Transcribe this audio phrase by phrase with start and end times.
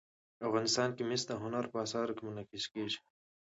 [0.47, 2.99] افغانستان کې مس د هنر په اثار کې منعکس کېږي.